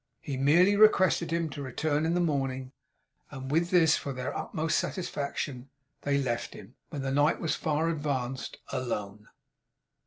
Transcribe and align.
He 0.19 0.35
merely 0.35 0.75
requested 0.75 1.29
him 1.29 1.47
to 1.51 1.61
return 1.61 2.07
in 2.07 2.15
the 2.15 2.19
morning; 2.19 2.71
and 3.29 3.51
with 3.51 3.69
this 3.69 3.97
for 3.97 4.13
their 4.13 4.35
utmost 4.35 4.79
satisfaction, 4.79 5.69
they 6.01 6.17
left 6.17 6.55
him, 6.55 6.73
when 6.89 7.03
the 7.03 7.11
night 7.11 7.39
was 7.39 7.53
far 7.53 7.87
advanced, 7.87 8.57
alone. 8.71 9.27